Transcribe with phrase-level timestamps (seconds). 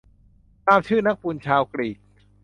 [0.67, 1.97] ตามชื่อนักบุญชาวกรีก